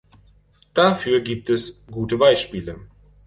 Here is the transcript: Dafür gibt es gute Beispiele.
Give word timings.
Dafür 0.73 1.19
gibt 1.21 1.51
es 1.51 1.85
gute 1.85 2.17
Beispiele. 2.17 2.79